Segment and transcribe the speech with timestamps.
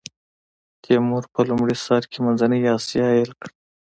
[0.83, 3.51] تیمور په لومړي سر کې منځنۍ اسیا ایل کړه.